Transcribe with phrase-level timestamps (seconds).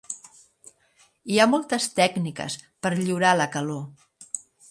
[1.33, 2.57] Hi ha moltes tècniques
[2.87, 3.87] per lliurar la calor.